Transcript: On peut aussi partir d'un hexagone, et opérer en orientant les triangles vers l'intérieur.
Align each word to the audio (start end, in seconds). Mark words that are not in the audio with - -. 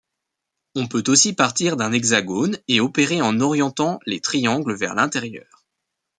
On 0.73 0.87
peut 0.87 1.03
aussi 1.09 1.33
partir 1.33 1.77
d'un 1.77 1.91
hexagone, 1.91 2.57
et 2.67 2.79
opérer 2.79 3.21
en 3.21 3.39
orientant 3.39 3.99
les 4.07 4.19
triangles 4.19 4.73
vers 4.73 4.95
l'intérieur. 4.95 5.63